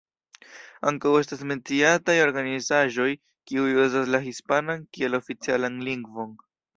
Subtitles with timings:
[0.91, 3.07] Ankaŭ estas menciataj organizaĵoj
[3.51, 6.33] kiuj uzas la hispanan kiel oficialan lingvon.